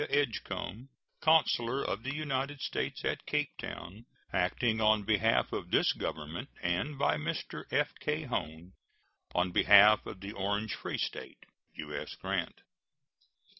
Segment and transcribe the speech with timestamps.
[0.09, 6.49] Edgcomb, consul of the United States at Cape Town, acting on behalf of this Government,
[6.59, 7.65] and by Mr.
[7.71, 8.23] F.K.
[8.23, 8.71] Höhne
[9.35, 11.45] on behalf of the Orange Free State.
[11.75, 12.15] U.S.
[12.15, 12.61] GRANT.